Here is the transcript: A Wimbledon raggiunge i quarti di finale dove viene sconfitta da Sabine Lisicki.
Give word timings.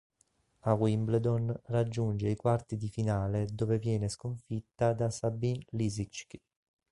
A 0.61 0.73
Wimbledon 0.73 1.53
raggiunge 1.65 2.27
i 2.27 2.35
quarti 2.35 2.75
di 2.75 2.89
finale 2.89 3.45
dove 3.53 3.77
viene 3.77 4.09
sconfitta 4.09 4.93
da 4.93 5.11
Sabine 5.11 5.63
Lisicki. 5.73 6.41